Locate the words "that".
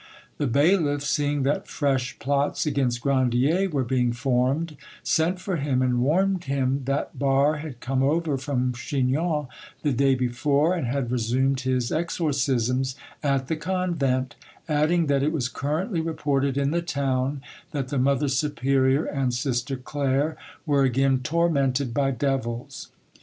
1.43-1.67, 6.85-7.19, 15.05-15.21, 17.69-17.89